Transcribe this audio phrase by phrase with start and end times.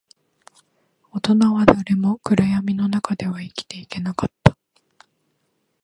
[1.11, 4.57] 大人は誰も暗闇の中では生きていけなかった